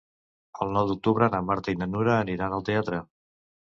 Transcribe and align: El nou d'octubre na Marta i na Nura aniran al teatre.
El 0.65 0.71
nou 0.77 0.87
d'octubre 0.91 1.29
na 1.35 1.43
Marta 1.49 1.75
i 1.75 1.79
na 1.83 1.89
Nura 1.91 2.17
aniran 2.25 2.57
al 2.59 2.67
teatre. 2.71 3.03